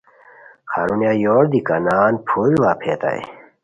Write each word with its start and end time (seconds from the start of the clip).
ہرونیہ 0.73 1.13
یور 1.23 1.43
دی 1.51 1.59
کانان 1.67 2.13
پھوری 2.27 2.57
ڑاپھیتائے 2.63 3.21